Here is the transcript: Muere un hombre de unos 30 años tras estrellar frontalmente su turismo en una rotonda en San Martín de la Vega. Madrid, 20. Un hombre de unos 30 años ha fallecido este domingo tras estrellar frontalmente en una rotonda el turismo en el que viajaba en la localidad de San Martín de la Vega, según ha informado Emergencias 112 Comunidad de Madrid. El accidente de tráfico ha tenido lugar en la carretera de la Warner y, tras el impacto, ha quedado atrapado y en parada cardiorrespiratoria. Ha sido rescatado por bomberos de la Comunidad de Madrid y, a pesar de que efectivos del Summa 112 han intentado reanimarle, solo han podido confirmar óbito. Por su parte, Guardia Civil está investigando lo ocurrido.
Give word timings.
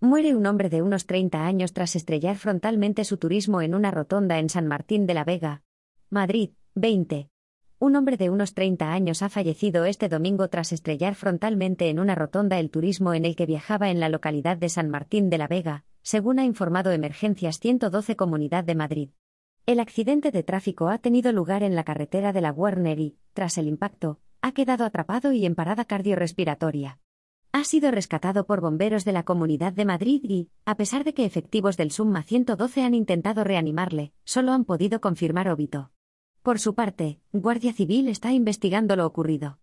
Muere 0.00 0.36
un 0.36 0.46
hombre 0.46 0.68
de 0.68 0.80
unos 0.80 1.06
30 1.06 1.44
años 1.44 1.72
tras 1.72 1.96
estrellar 1.96 2.36
frontalmente 2.36 3.02
su 3.02 3.16
turismo 3.16 3.62
en 3.62 3.74
una 3.74 3.90
rotonda 3.90 4.38
en 4.38 4.48
San 4.48 4.68
Martín 4.68 5.06
de 5.06 5.14
la 5.14 5.24
Vega. 5.24 5.62
Madrid, 6.08 6.50
20. 6.76 7.30
Un 7.80 7.96
hombre 7.96 8.16
de 8.16 8.30
unos 8.30 8.54
30 8.54 8.92
años 8.92 9.22
ha 9.22 9.28
fallecido 9.28 9.86
este 9.86 10.08
domingo 10.08 10.46
tras 10.50 10.70
estrellar 10.70 11.16
frontalmente 11.16 11.90
en 11.90 11.98
una 11.98 12.14
rotonda 12.14 12.60
el 12.60 12.70
turismo 12.70 13.12
en 13.12 13.24
el 13.24 13.34
que 13.34 13.46
viajaba 13.46 13.90
en 13.90 13.98
la 13.98 14.08
localidad 14.08 14.56
de 14.56 14.68
San 14.68 14.88
Martín 14.88 15.30
de 15.30 15.38
la 15.38 15.48
Vega, 15.48 15.84
según 16.02 16.38
ha 16.38 16.44
informado 16.44 16.92
Emergencias 16.92 17.58
112 17.58 18.14
Comunidad 18.14 18.62
de 18.62 18.76
Madrid. 18.76 19.10
El 19.66 19.80
accidente 19.80 20.30
de 20.30 20.44
tráfico 20.44 20.90
ha 20.90 20.98
tenido 20.98 21.32
lugar 21.32 21.64
en 21.64 21.74
la 21.74 21.82
carretera 21.82 22.32
de 22.32 22.40
la 22.40 22.52
Warner 22.52 23.00
y, 23.00 23.16
tras 23.32 23.58
el 23.58 23.66
impacto, 23.66 24.20
ha 24.42 24.52
quedado 24.52 24.84
atrapado 24.84 25.32
y 25.32 25.44
en 25.44 25.56
parada 25.56 25.86
cardiorrespiratoria. 25.86 27.00
Ha 27.52 27.64
sido 27.64 27.90
rescatado 27.90 28.44
por 28.44 28.60
bomberos 28.60 29.06
de 29.06 29.12
la 29.12 29.22
Comunidad 29.22 29.72
de 29.72 29.86
Madrid 29.86 30.20
y, 30.22 30.50
a 30.66 30.76
pesar 30.76 31.02
de 31.04 31.14
que 31.14 31.24
efectivos 31.24 31.78
del 31.78 31.90
Summa 31.90 32.22
112 32.22 32.82
han 32.82 32.94
intentado 32.94 33.42
reanimarle, 33.42 34.12
solo 34.24 34.52
han 34.52 34.66
podido 34.66 35.00
confirmar 35.00 35.48
óbito. 35.48 35.90
Por 36.42 36.58
su 36.58 36.74
parte, 36.74 37.20
Guardia 37.32 37.72
Civil 37.72 38.08
está 38.08 38.32
investigando 38.32 38.96
lo 38.96 39.06
ocurrido. 39.06 39.56